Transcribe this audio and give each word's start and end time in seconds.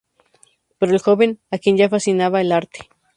Pero 0.79 0.93
el 0.93 0.97
joven, 0.99 1.39
a 1.51 1.59
quien 1.59 1.77
ya 1.77 1.87
fascinaba 1.87 2.41
el 2.41 2.51
arte. 2.53 2.89